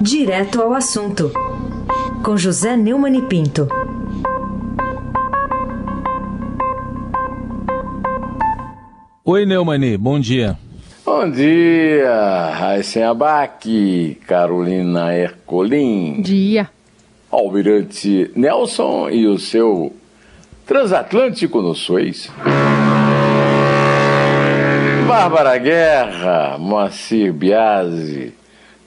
[0.00, 1.30] Direto ao assunto,
[2.24, 3.68] com José Neumann e Pinto.
[9.22, 10.56] Oi, Neumani, bom dia.
[11.04, 16.22] Bom dia, Raíssen Abac, Carolina Ercolim.
[16.22, 16.70] Dia.
[17.30, 19.94] Almirante Nelson e o seu
[20.64, 22.30] transatlântico no Suez.
[25.06, 28.39] Bárbara Guerra, Moacir Biasi,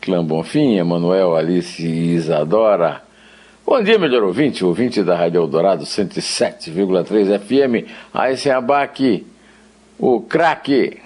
[0.04, 3.02] Clã Bonfim, Emanuel, Alice e Isadora.
[3.66, 9.26] Bom dia, melhor ouvinte, ouvinte da Rádio Eldorado 107,3 FM, Raíssen Abac,
[9.98, 11.00] o craque,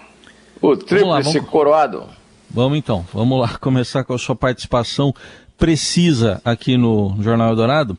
[0.60, 1.50] o tríplice vamos...
[1.52, 2.06] coroado.
[2.50, 5.14] Vamos então, vamos lá começar com a sua participação
[5.60, 7.96] precisa aqui no Jornal Eldorado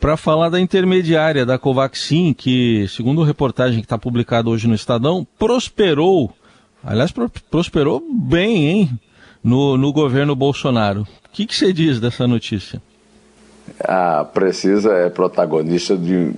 [0.00, 4.74] para falar da intermediária da Covaxin, que, segundo a reportagem que está publicada hoje no
[4.74, 6.34] Estadão, prosperou,
[6.82, 7.14] aliás,
[7.48, 9.00] prosperou bem, hein,
[9.44, 11.02] no, no governo Bolsonaro.
[11.02, 12.82] O que, que você diz dessa notícia?
[13.80, 16.32] A Precisa é protagonista de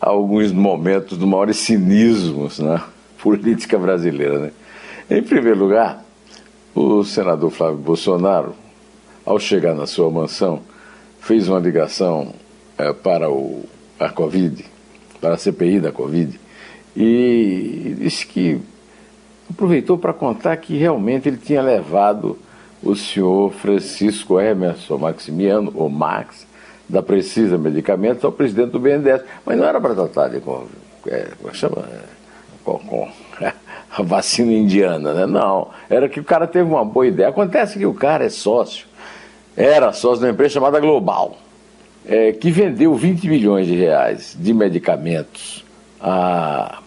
[0.00, 2.86] alguns momentos do maior cinismo na
[3.20, 4.38] política brasileira.
[4.38, 4.50] Né?
[5.10, 6.04] Em primeiro lugar,
[6.74, 8.54] o senador Flávio Bolsonaro
[9.24, 10.60] ao chegar na sua mansão,
[11.20, 12.34] fez uma ligação
[12.76, 13.64] é, para o,
[13.98, 14.64] a Covid,
[15.20, 16.38] para a CPI da Covid,
[16.94, 18.60] e disse que
[19.48, 22.38] aproveitou para contar que realmente ele tinha levado
[22.84, 26.46] o senhor Francisco Emerson Maximiano, ou Max,
[26.88, 29.22] da Precisa Medicamentos, ao presidente do BNDES.
[29.44, 30.66] Mas não era para tratar de com,
[31.06, 31.88] é, chama,
[32.62, 33.08] com, com
[33.40, 35.26] a vacina indiana, né?
[35.26, 35.70] Não.
[35.88, 37.28] Era que o cara teve uma boa ideia.
[37.28, 38.86] Acontece que o cara é sócio
[39.56, 41.36] era sócio de uma empresa chamada Global,
[42.06, 45.64] é, que vendeu 20 milhões de reais de medicamentos
[46.00, 46.80] a,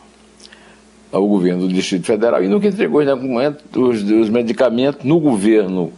[1.11, 5.91] ao governo do Distrito Federal e nunca entregou os, os medicamentos no governo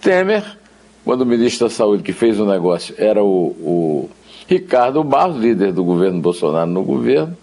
[0.00, 0.44] Temer,
[1.04, 4.10] quando o ministro da Saúde que fez o negócio era o, o
[4.46, 7.36] Ricardo Barros, líder do governo Bolsonaro no governo,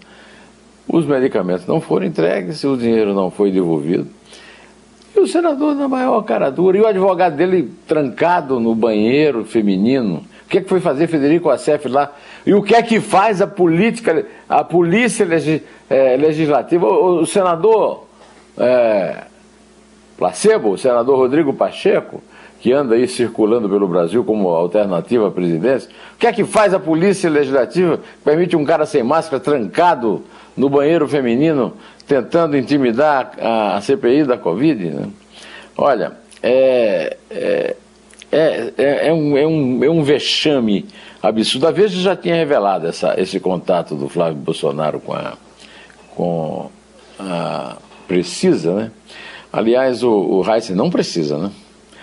[0.88, 4.06] os medicamentos não foram entregues, o dinheiro não foi devolvido.
[5.14, 10.24] E o senador na maior cara dura, e o advogado dele trancado no banheiro feminino.
[10.46, 12.14] O que é que foi fazer Federico Assef lá?
[12.46, 16.86] E o que é que faz a política, a polícia legis, é, legislativa?
[16.86, 18.04] O, o senador
[18.56, 19.24] é,
[20.16, 22.22] Placebo, o senador Rodrigo Pacheco,
[22.60, 26.74] que anda aí circulando pelo Brasil como alternativa à presidência, o que é que faz
[26.74, 30.24] a polícia legislativa que permite um cara sem máscara trancado
[30.56, 31.74] no banheiro feminino
[32.06, 34.90] tentando intimidar a CPI da Covid.
[34.90, 35.08] Né?
[35.76, 36.12] Olha,
[36.42, 37.76] é, é,
[38.32, 38.72] é,
[39.08, 40.86] é, um, é, um, é um vexame
[41.22, 41.68] absurdo.
[41.68, 45.34] A vez já tinha revelado essa, esse contato do Flávio Bolsonaro com a,
[46.18, 46.68] com
[47.18, 47.76] a
[48.08, 48.90] Precisa, né?
[49.52, 51.50] Aliás, o, o Heisen não precisa, né?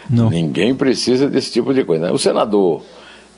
[0.07, 0.29] Não.
[0.29, 2.05] Ninguém precisa desse tipo de coisa.
[2.05, 2.11] Né?
[2.11, 2.83] O senador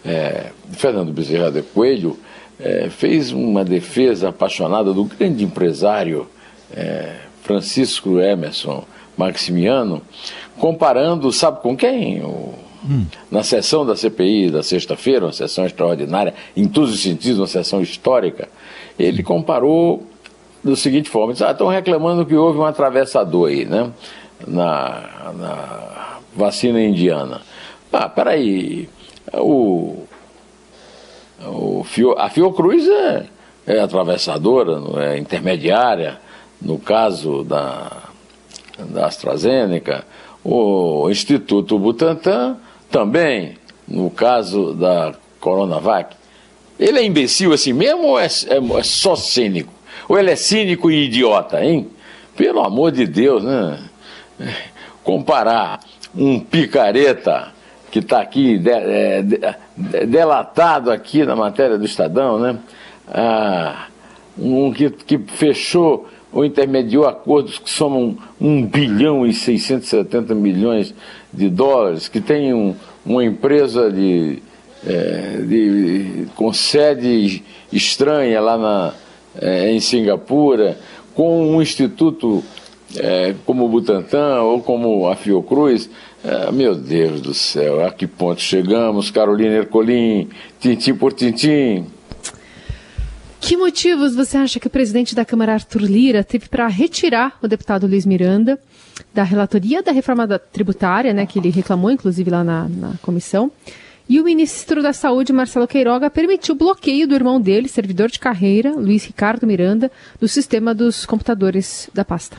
[0.03, 2.19] é, Fernando Bezerra de Coelho
[2.59, 6.27] é, fez uma defesa apaixonada do grande empresário
[6.75, 8.83] é, Francisco Emerson
[9.15, 10.01] Maximiano,
[10.59, 12.21] comparando, sabe com quem?
[12.21, 12.53] O,
[12.85, 13.05] hum.
[13.31, 17.81] Na sessão da CPI da sexta-feira, uma sessão extraordinária, em todos os sentidos, uma sessão
[17.81, 18.49] histórica,
[18.99, 20.05] ele comparou
[20.63, 23.91] da seguinte forma: ah, estão reclamando que houve um atravessador aí, né?
[24.45, 27.41] Na, na vacina indiana.
[27.91, 28.87] Ah, peraí,
[29.33, 30.03] o,
[31.45, 33.25] o Fio, a Fiocruz é,
[33.65, 36.19] é atravessadora, é intermediária
[36.61, 37.91] no caso da,
[38.77, 40.05] da AstraZeneca,
[40.43, 42.57] o Instituto Butantan
[42.89, 43.57] também,
[43.87, 46.15] no caso da Coronavac.
[46.79, 49.73] Ele é imbecil assim mesmo ou é, é, é só cínico?
[50.07, 51.87] Ou ele é cínico e idiota, hein?
[52.35, 53.79] Pelo amor de Deus, né?
[55.03, 55.79] Comparar
[56.15, 57.51] um picareta
[57.91, 59.39] que está aqui de, é, de,
[59.75, 62.57] de, delatado aqui na matéria do Estadão, né?
[63.07, 63.87] Ah,
[64.37, 70.93] um que, que fechou ou intermediou acordos que somam 1 bilhão e 670 milhões
[71.33, 72.75] de dólares, que tem um,
[73.05, 74.43] uma empresa de,
[74.85, 78.93] é, de, com sede estranha lá na,
[79.39, 80.77] é, em Singapura,
[81.13, 82.43] com um instituto
[82.95, 85.89] é, como o Butantan ou como a Fiocruz.
[86.23, 90.29] É, meu Deus do céu, a que ponto chegamos, Carolina Ercolim,
[90.59, 91.85] tintim por tintim.
[93.39, 97.47] Que motivos você acha que o presidente da Câmara, Arthur Lira, teve para retirar o
[97.47, 98.59] deputado Luiz Miranda
[99.13, 103.51] da relatoria da reforma tributária, né, que ele reclamou, inclusive, lá na, na comissão?
[104.09, 108.19] E o ministro da Saúde, Marcelo Queiroga, permitiu o bloqueio do irmão dele, servidor de
[108.19, 112.37] carreira, Luiz Ricardo Miranda, do sistema dos computadores da pasta.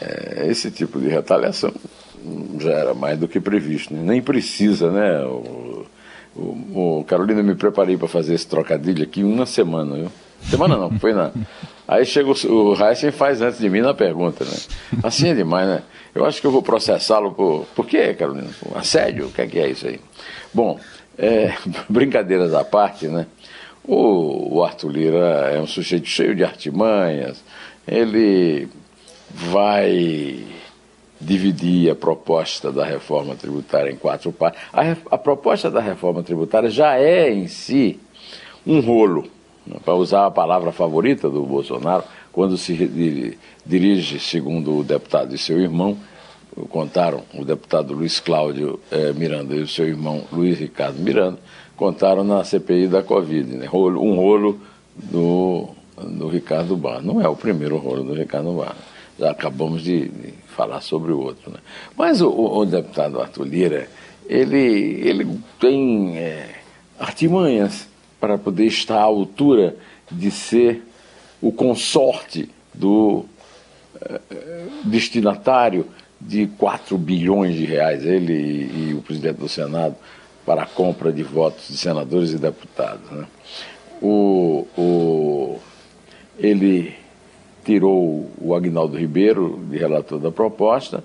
[0.00, 1.72] É, esse tipo de retaliação
[2.60, 4.02] já era mais do que previsto, né?
[4.02, 5.24] nem precisa, né?
[5.24, 5.86] O,
[6.36, 10.12] o, o Carolina, me preparei para fazer esse trocadilho aqui uma semana, viu?
[10.42, 11.32] Semana não, foi na.
[11.88, 14.56] Aí chega o, o Heisen faz antes de mim na pergunta, né?
[15.02, 15.82] Assim é demais, né?
[16.14, 17.64] Eu acho que eu vou processá-lo por.
[17.74, 18.50] Por quê, Carolina?
[18.60, 19.28] Por assédio?
[19.28, 19.98] O que é, que é isso aí?
[20.52, 20.78] Bom,
[21.16, 21.54] é,
[21.88, 23.26] brincadeiras à parte, né?
[23.82, 27.42] O, o Arthur Lira é um sujeito cheio de artimanhas,
[27.86, 28.68] ele
[29.30, 30.44] vai
[31.18, 34.60] dividir a proposta da reforma tributária em quatro partes.
[34.72, 37.98] A, a proposta da reforma tributária já é em si
[38.66, 39.30] um rolo,
[39.84, 42.74] para usar a palavra favorita do Bolsonaro, quando se
[43.66, 45.96] dirige, segundo o deputado e seu irmão,
[46.70, 51.38] contaram, o deputado Luiz Cláudio eh, Miranda e o seu irmão Luiz Ricardo Miranda,
[51.76, 53.68] contaram na CPI da Covid, né?
[53.72, 54.60] um rolo
[54.94, 57.00] do, do Ricardo Barra.
[57.00, 58.76] Não é o primeiro rolo do Ricardo Barra.
[59.18, 61.50] Já acabamos de, de falar sobre o outro.
[61.50, 61.58] Né?
[61.96, 63.88] Mas o, o, deputado Arthur Lira,
[64.28, 66.50] ele, ele tem é,
[66.98, 67.88] artimanhas
[68.20, 69.76] para poder estar à altura
[70.10, 70.82] de ser
[71.40, 73.24] o consorte do
[74.00, 74.20] é,
[74.84, 75.86] destinatário
[76.20, 79.94] de 4 bilhões de reais, ele e, e, o presidente do Senado,
[80.44, 83.08] para a compra de votos de senadores e deputados.
[83.10, 83.26] Né?
[84.02, 85.58] O, o,
[86.38, 86.94] ele
[87.64, 91.04] tirou o Agnaldo Ribeiro de relator da proposta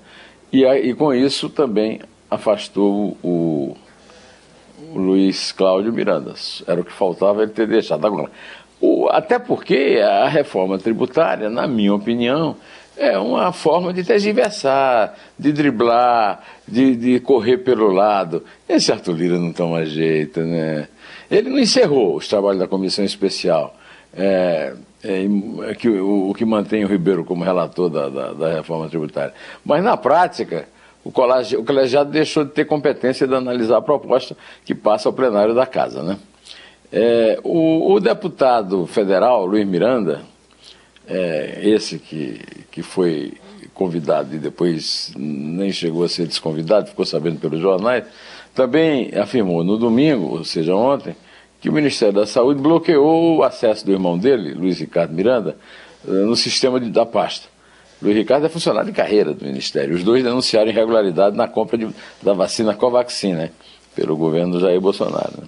[0.51, 2.00] e, e com isso também
[2.30, 3.75] afastou o,
[4.94, 6.34] o Luiz Cláudio Miranda.
[6.68, 8.06] Era o que faltava ele ter deixado.
[8.06, 8.30] Agora,
[8.80, 12.56] o, até porque a reforma tributária, na minha opinião,
[12.96, 18.44] é uma forma de tergiversar, de driblar, de, de correr pelo lado.
[18.68, 20.88] Esse Arthur Lira não toma jeito, né?
[21.30, 23.75] Ele não encerrou os trabalhos da comissão especial.
[24.16, 24.74] É,
[25.04, 25.25] é,
[25.70, 29.34] é que, o, o, que mantém o Ribeiro como relator da, da, da reforma tributária.
[29.66, 30.68] Mas, na prática,
[31.03, 34.35] o, o colegiado deixou de ter competência de analisar a proposta
[34.65, 36.01] que passa ao plenário da Casa.
[36.01, 36.17] Né?
[36.91, 40.21] É, o, o, deputado federal, Luiz Miranda,
[41.07, 42.39] é, esse que,
[42.71, 43.33] que foi
[43.73, 48.05] convidado e depois nem chegou a ser desconvidado, ficou sabendo pelos jornais,
[48.53, 51.15] também afirmou no domingo, ou seja, ontem,
[51.59, 55.57] que o Ministério da Saúde bloqueou o acesso do irmão dele, Luiz Ricardo Miranda,
[56.07, 57.47] eh, no sistema de, da pasta.
[58.03, 59.95] Luiz Ricardo é funcionário de carreira do Ministério.
[59.95, 61.88] Os dois denunciaram irregularidade na compra de,
[62.21, 63.51] da vacina Covaxin, né,
[63.95, 65.31] pelo governo Jair Bolsonaro.
[65.38, 65.47] Né.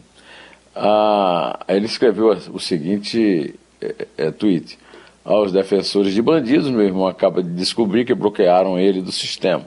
[0.74, 4.80] Ah, ele escreveu o seguinte é, é, tweet.
[5.26, 9.66] Aos defensores de bandidos, meu irmão acaba de descobrir que bloquearam ele do sistema.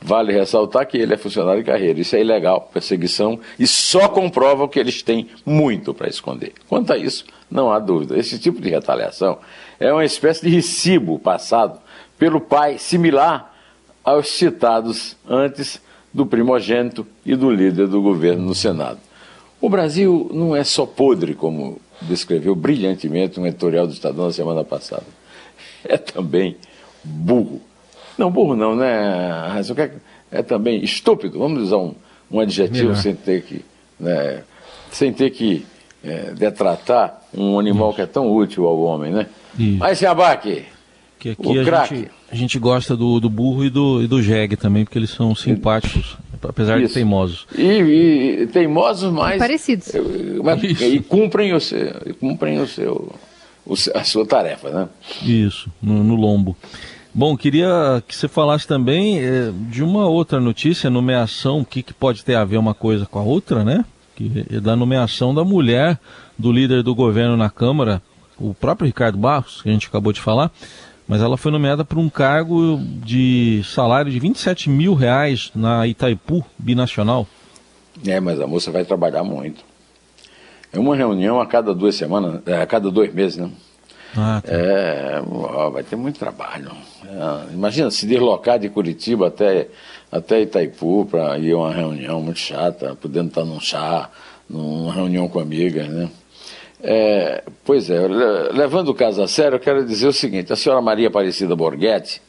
[0.00, 2.00] Vale ressaltar que ele é funcionário de carreira.
[2.00, 6.52] Isso é ilegal, perseguição, e só comprova que eles têm muito para esconder.
[6.68, 8.16] Quanto a isso, não há dúvida.
[8.16, 9.38] Esse tipo de retaliação
[9.80, 11.80] é uma espécie de recibo passado
[12.18, 13.54] pelo pai, similar
[14.04, 15.80] aos citados antes
[16.12, 18.98] do primogênito e do líder do governo no Senado.
[19.60, 24.64] O Brasil não é só podre, como descreveu brilhantemente um editorial do Estadão na semana
[24.64, 25.04] passada.
[25.88, 26.56] É também
[27.04, 27.60] burro.
[28.18, 29.54] Não, burro não, né?
[30.32, 31.94] É, é também estúpido, vamos usar um,
[32.28, 32.96] um adjetivo Melhor.
[32.96, 33.64] sem ter que,
[34.00, 34.42] né,
[34.90, 35.64] sem ter que
[36.02, 39.26] é, detratar um animal que é tão útil ao homem, né?
[39.56, 39.78] Isso.
[39.78, 40.64] Mas se abaque,
[41.18, 44.22] que aqui o a gente, a gente gosta do, do burro e do, e do
[44.22, 46.88] jegue também, porque eles são simpáticos, apesar Isso.
[46.88, 47.46] de teimosos.
[47.56, 49.38] E, e teimosos, mas...
[49.38, 49.92] Parecidos.
[50.42, 53.12] Mas, e cumprem o seu, cumprem o seu,
[53.64, 54.88] o, a sua tarefa, né?
[55.22, 56.56] Isso, no, no lombo.
[57.18, 61.94] Bom, queria que você falasse também é, de uma outra notícia, nomeação, o que, que
[61.94, 63.86] pode ter a ver uma coisa com a outra, né?
[64.14, 65.98] Que é da nomeação da mulher
[66.38, 68.02] do líder do governo na Câmara,
[68.38, 70.52] o próprio Ricardo Barros, que a gente acabou de falar,
[71.06, 76.44] mas ela foi nomeada para um cargo de salário de 27 mil reais na Itaipu
[76.58, 77.26] Binacional.
[78.04, 79.64] É, mas a moça vai trabalhar muito.
[80.72, 83.50] É uma reunião a cada duas semanas, é, a cada dois meses, né?
[84.16, 84.52] Ah, tá.
[84.52, 86.70] é, ó, vai ter muito trabalho.
[87.04, 89.68] É, imagina se deslocar de Curitiba até,
[90.10, 94.10] até Itaipu para ir a uma reunião muito chata, podendo estar num chá,
[94.48, 96.10] numa reunião com amigas, né?
[96.82, 98.06] É, pois é,
[98.52, 102.20] levando o caso a sério, eu quero dizer o seguinte: a senhora Maria Aparecida Borghetti,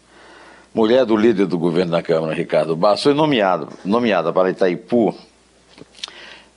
[0.74, 5.14] mulher do líder do governo da Câmara, Ricardo Barros, foi nomeado, nomeada para Itaipu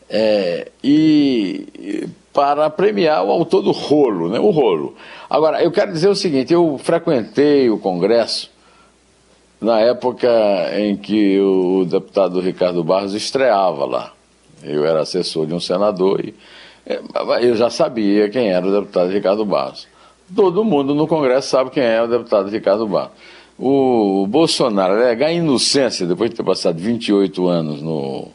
[0.09, 4.39] é, e para premiar o autor do rolo, né?
[4.39, 4.95] O rolo.
[5.29, 8.51] Agora, eu quero dizer o seguinte: eu frequentei o Congresso
[9.61, 10.29] na época
[10.79, 14.13] em que o deputado Ricardo Barros estreava lá.
[14.63, 16.35] Eu era assessor de um senador e
[17.41, 19.87] eu já sabia quem era o deputado Ricardo Barros.
[20.35, 23.13] Todo mundo no Congresso sabe quem é o deputado Ricardo Barros.
[23.59, 28.29] O Bolsonaro alegar a inocência depois de ter passado 28 anos no,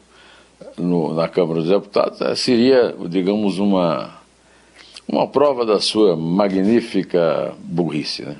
[0.78, 4.10] no, na Câmara dos Deputados eh, seria, digamos, uma,
[5.08, 8.22] uma prova da sua magnífica burrice.
[8.22, 8.36] Né?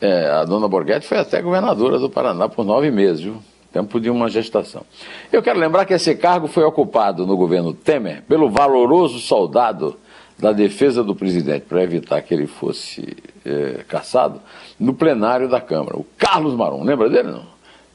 [0.00, 3.36] É, a dona Borghetti foi até governadora do Paraná por nove meses, viu?
[3.76, 4.82] Tempo de uma gestação.
[5.30, 9.96] Eu quero lembrar que esse cargo foi ocupado no governo Temer pelo valoroso soldado
[10.38, 14.40] da defesa do presidente, para evitar que ele fosse é, caçado,
[14.78, 15.96] no plenário da Câmara.
[15.96, 17.30] O Carlos Marum, lembra dele?
[17.32, 17.44] Não?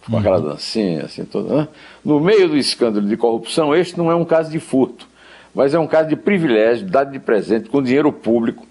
[0.10, 0.50] Com aquela uhum.
[0.50, 1.56] dancinha assim toda.
[1.56, 1.68] Né?
[2.04, 5.08] No meio do escândalo de corrupção, este não é um caso de furto,
[5.54, 8.66] mas é um caso de privilégio dado de presente com dinheiro público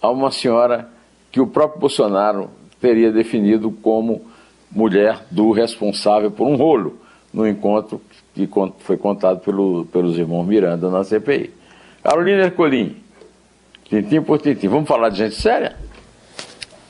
[0.00, 0.88] a uma senhora
[1.30, 4.22] que o próprio Bolsonaro teria definido como
[4.70, 6.98] mulher do responsável por um rolo
[7.32, 8.00] no encontro
[8.34, 8.48] que
[8.78, 11.52] foi contado pelo, pelos irmãos Miranda na CPI.
[12.02, 12.96] Carolina Ercolim,
[13.84, 14.68] tintim por tintim.
[14.68, 15.76] Vamos falar de gente séria?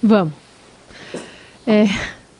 [0.02, 0.34] Vamos.
[1.66, 1.84] É,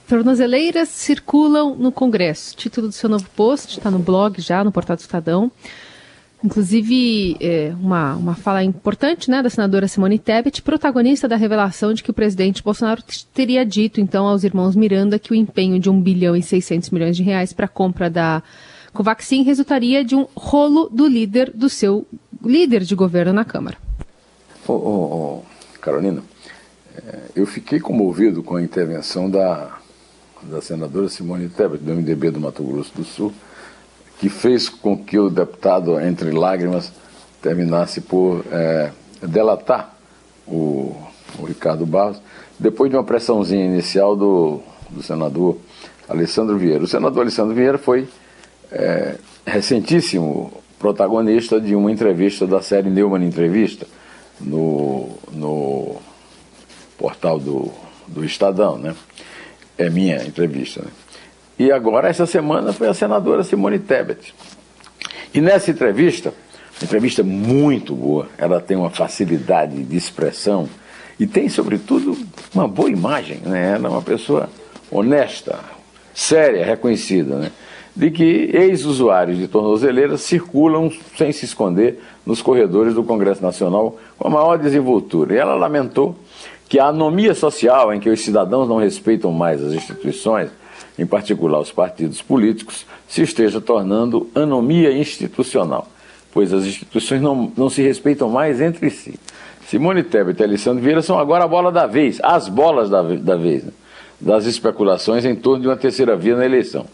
[0.09, 2.57] tornozeleiras circulam no Congresso.
[2.57, 5.51] Título do seu novo post, está no blog já, no portal do Estadão.
[6.43, 12.03] Inclusive, é, uma, uma fala importante né, da senadora Simone Tebet, protagonista da revelação de
[12.03, 13.03] que o presidente Bolsonaro
[13.35, 17.15] teria dito, então, aos irmãos Miranda que o empenho de 1 bilhão e 600 milhões
[17.15, 18.43] de reais para a compra da
[18.93, 22.07] Covaxin resultaria de um rolo do líder do seu
[22.43, 23.77] líder de governo na Câmara.
[24.67, 26.23] Oh, oh, oh, Carolina,
[26.97, 29.79] é, eu fiquei comovido com a intervenção da,
[30.43, 33.33] da senadora Simone Tebet, do MDB do Mato Grosso do Sul,
[34.21, 36.93] que fez com que o deputado, entre lágrimas,
[37.41, 38.91] terminasse por é,
[39.23, 39.97] delatar
[40.47, 40.95] o,
[41.39, 42.21] o, Ricardo Barros,
[42.59, 44.61] depois de uma pressãozinha inicial do,
[44.91, 45.57] do senador
[46.07, 46.85] Alessandro Vieira.
[46.85, 48.07] O senador Alessandro Vieira foi
[48.71, 53.87] é, recentíssimo protagonista de uma entrevista da série Neumann Entrevista
[54.39, 55.97] no, no
[56.99, 57.73] portal do,
[58.07, 58.95] do Estadão, né?
[59.79, 60.91] É minha entrevista, né?
[61.61, 64.35] E agora, essa semana, foi a senadora Simone Tebet.
[65.35, 66.33] E nessa entrevista,
[66.83, 70.67] entrevista muito boa, ela tem uma facilidade de expressão
[71.19, 72.17] e tem, sobretudo,
[72.55, 73.75] uma boa imagem, né?
[73.75, 74.49] Ela é uma pessoa
[74.91, 75.59] honesta,
[76.15, 77.53] séria, reconhecida, né?
[77.95, 84.29] de que ex-usuários de tornozeleiras circulam sem se esconder nos corredores do Congresso Nacional com
[84.29, 85.35] a maior desenvoltura.
[85.35, 86.17] E ela lamentou
[86.71, 90.49] que a anomia social em que os cidadãos não respeitam mais as instituições,
[90.99, 95.89] em particular os partidos políticos, se esteja tornando anomia institucional,
[96.33, 99.19] pois as instituições não, não se respeitam mais entre si.
[99.67, 103.37] Simone Tebet e Alessandro Vieira são agora a bola da vez, as bolas da, da
[103.37, 103.73] vez, né?
[104.21, 106.87] das especulações em torno de uma terceira via na eleição.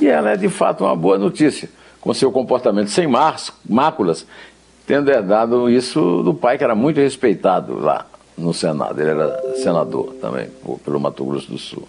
[0.00, 1.68] E ela é de fato uma boa notícia,
[2.00, 3.06] com seu comportamento sem
[3.68, 4.26] máculas,
[4.86, 9.00] tendo herdado isso do pai, que era muito respeitado lá no Senado.
[9.00, 10.48] Ele era senador também,
[10.84, 11.86] pelo Mato Grosso do Sul.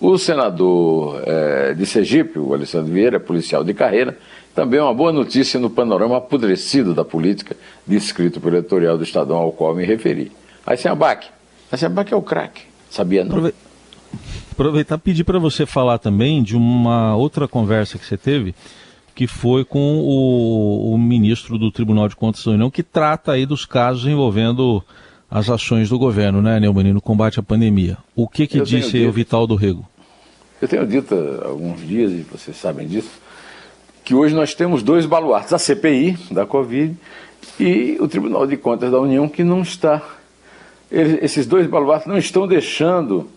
[0.00, 4.16] O senador é, de Sergipe, o Alessandro Vieira, policial de carreira,
[4.54, 9.36] também é uma boa notícia no panorama apodrecido da política descrito pelo editorial do Estadão
[9.36, 10.30] ao qual me referi.
[10.66, 11.28] Aí sem abaque.
[11.70, 12.62] Aí sem abaque é o craque.
[12.90, 13.52] Sabia não?
[14.58, 18.54] aproveitar e pedir para você falar também de uma outra conversa que você teve,
[19.14, 23.46] que foi com o, o, ministro do Tribunal de Contas da União, que trata aí
[23.46, 24.82] dos casos envolvendo
[25.30, 27.98] as ações do governo, né, Neumann, no combate à pandemia.
[28.16, 29.86] O que que disse o Vital do Rego?
[30.60, 33.10] Eu tenho dito há alguns dias, e vocês sabem disso,
[34.04, 36.96] que hoje nós temos dois baluartes, a CPI da Covid
[37.60, 40.02] e o Tribunal de Contas da União, que não está.
[40.90, 43.28] Eles, esses dois baluartes não estão deixando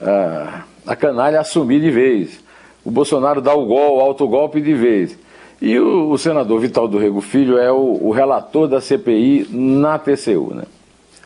[0.00, 2.40] a, a canalha assumir de vez.
[2.84, 5.18] O Bolsonaro dá o gol, o autogolpe de vez.
[5.60, 9.98] E o, o, senador Vital do Rego Filho é o, o, relator da CPI na
[9.98, 10.64] TCU, né?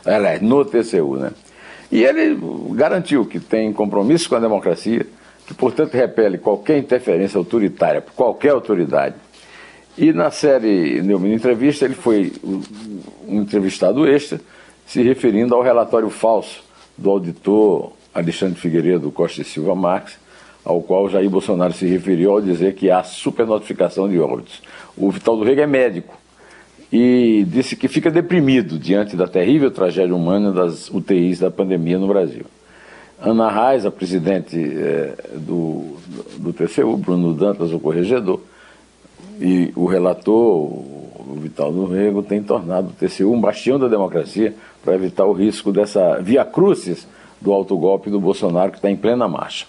[0.07, 1.31] Aliás, no TCU, né?
[1.91, 2.37] E ele
[2.71, 5.05] garantiu que tem compromisso com a democracia,
[5.45, 9.15] que, portanto, repele qualquer interferência autoritária por qualquer autoridade.
[9.97, 12.33] E na série Neumann Entrevista, ele foi
[13.27, 14.39] um entrevistado extra,
[14.85, 16.63] se referindo ao relatório falso
[16.97, 20.17] do auditor Alexandre Figueiredo Costa e Silva Marques,
[20.63, 24.61] ao qual Jair Bolsonaro se referiu ao dizer que há supernotificação de óbitos.
[24.97, 26.16] O Vital do Rego é médico
[26.91, 32.07] e disse que fica deprimido diante da terrível tragédia humana das UTIs da pandemia no
[32.07, 32.45] Brasil.
[33.19, 35.97] Ana Reis, a presidente é, do,
[36.37, 38.41] do TCU, Bruno Dantas, o corregedor,
[39.39, 44.55] e o relator, o Vital do Rego, tem tornado o TCU um bastião da democracia
[44.83, 47.07] para evitar o risco dessa via crucis
[47.41, 49.65] do autogolpe do Bolsonaro que está em plena marcha.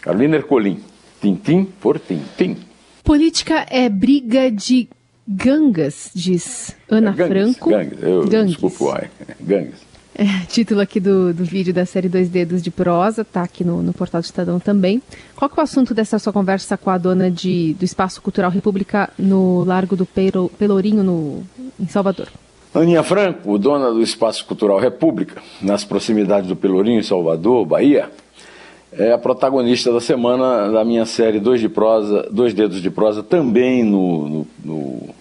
[0.00, 0.80] Carolina Ercolim,
[1.20, 2.56] tintim por tintim.
[3.04, 4.88] Política é briga de
[5.26, 7.70] gangas, diz Ana é gangues, Franco.
[7.70, 8.50] Gangues, eu, gangues.
[8.52, 9.10] desculpa, uai.
[9.40, 9.92] Gangues.
[10.14, 13.82] É, título aqui do, do vídeo da série Dois Dedos de Prosa, tá aqui no,
[13.82, 15.00] no portal do Estadão também.
[15.34, 18.50] Qual que é o assunto dessa sua conversa com a dona de, do Espaço Cultural
[18.50, 21.42] República no Largo do Pelourinho, no,
[21.80, 22.28] em Salvador?
[22.74, 28.10] Aninha Franco, dona do Espaço Cultural República, nas proximidades do Pelourinho, em Salvador, Bahia,
[28.92, 33.22] é a protagonista da semana da minha série Dois, de prosa, Dois Dedos de Prosa,
[33.22, 35.14] também no, no, no,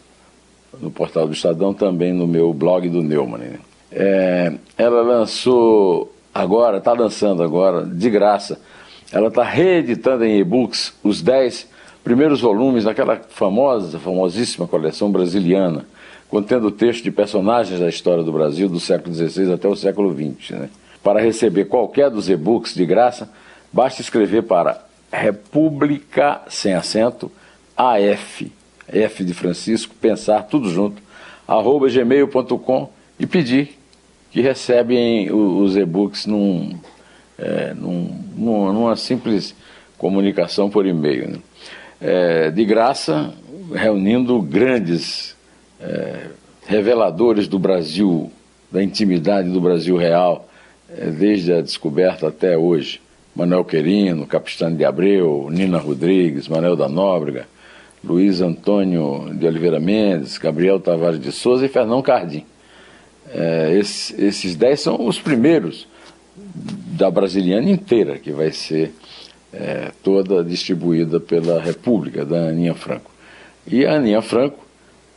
[0.81, 3.39] no portal do Estadão, também no meu blog do Neumann.
[3.39, 3.59] Né?
[3.91, 8.59] É, ela lançou agora, está lançando agora, de graça,
[9.11, 11.67] ela está reeditando em e-books os dez
[12.03, 15.85] primeiros volumes daquela famosa, famosíssima coleção brasiliana,
[16.29, 20.51] contendo texto de personagens da história do Brasil do século XVI até o século XX.
[20.51, 20.69] Né?
[21.03, 23.29] Para receber qualquer dos e-books de graça,
[23.71, 27.31] basta escrever para República sem acento
[27.75, 28.51] AF,
[28.87, 31.01] F de Francisco, pensar tudo junto,
[31.47, 33.77] arroba gmail.com e pedir
[34.31, 36.79] que recebem os e-books num,
[37.37, 39.53] é, num, numa simples
[39.97, 41.31] comunicação por e-mail.
[41.31, 41.39] Né?
[41.99, 43.33] É, de graça,
[43.73, 45.35] reunindo grandes
[45.79, 46.27] é,
[46.65, 48.31] reveladores do Brasil,
[48.71, 50.47] da intimidade do Brasil real,
[50.89, 53.01] é, desde a descoberta até hoje.
[53.35, 57.47] Manuel Querino, Capistano de Abreu, Nina Rodrigues, Manuel da Nóbrega,
[58.03, 62.45] Luiz Antônio de Oliveira Mendes, Gabriel Tavares de Souza e Fernão Cardim.
[63.33, 65.87] É, esses, esses dez são os primeiros
[66.35, 68.91] da brasiliana inteira, que vai ser
[69.53, 73.11] é, toda distribuída pela República, da Aninha Franco.
[73.65, 74.59] E a Aninha Franco,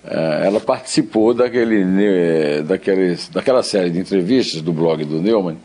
[0.04, 5.56] é, ela participou daquele, daqueles, daquela série de entrevistas do blog do Neumann,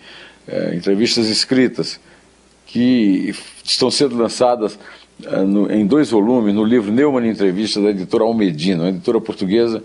[0.48, 2.00] é, entrevistas escritas,
[2.72, 3.34] que
[3.64, 4.80] estão sendo lançadas
[5.24, 9.84] é, no, em dois volumes no livro Neumann Entrevista, da editora Almedina, uma editora portuguesa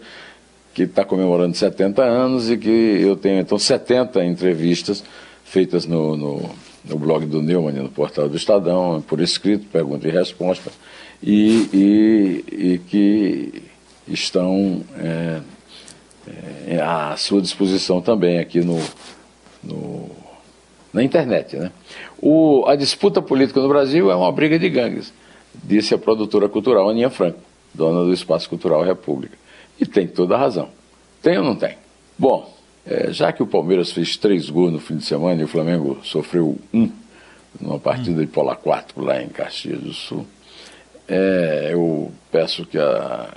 [0.75, 5.03] que está comemorando 70 anos e que eu tenho então 70 entrevistas
[5.45, 6.50] feitas no, no,
[6.85, 10.71] no blog do Neumann, no portal do Estadão, por escrito, pergunta e resposta,
[11.23, 13.62] e, e, e que
[14.09, 15.40] estão é,
[16.66, 18.81] é, à sua disposição também aqui no,
[19.62, 20.04] no
[20.94, 21.57] na internet.
[21.57, 21.70] Né?
[22.18, 25.12] O, a disputa política no Brasil é uma briga de gangues,
[25.52, 27.40] disse a produtora cultural Aninha Franco,
[27.74, 29.37] dona do Espaço Cultural República.
[29.78, 30.68] E tem toda a razão.
[31.20, 31.76] Tem ou não tem?
[32.16, 32.54] Bom,
[32.87, 35.98] é, já que o Palmeiras fez três gols no fim de semana e o Flamengo
[36.02, 36.90] sofreu um
[37.61, 40.26] numa partida de Pola 4 lá em Caxias do Sul,
[41.07, 43.30] é, eu peço que a,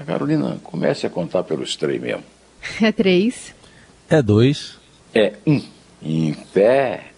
[0.00, 2.22] a, Carolina comece a contar pelos três mesmo.
[2.80, 3.54] É três.
[4.08, 4.78] É dois.
[5.14, 5.60] É um.
[6.04, 7.11] Em pé.